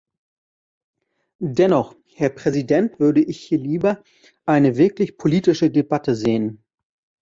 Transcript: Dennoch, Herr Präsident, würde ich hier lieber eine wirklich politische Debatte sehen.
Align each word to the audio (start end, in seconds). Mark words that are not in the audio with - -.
Dennoch, 1.41 1.95
Herr 2.15 2.29
Präsident, 2.29 2.99
würde 2.99 3.21
ich 3.21 3.39
hier 3.41 3.59
lieber 3.59 4.03
eine 4.47 4.75
wirklich 4.75 5.15
politische 5.15 5.69
Debatte 5.69 6.15
sehen. 6.15 6.63